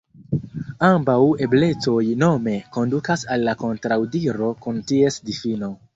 Ambaŭ 0.87 1.17
eblecoj 1.47 1.99
nome 2.23 2.55
kondukas 2.79 3.27
al 3.37 3.53
kontraŭdiro 3.63 4.51
kun 4.65 4.85
ties 4.95 5.21
difino. 5.31 5.75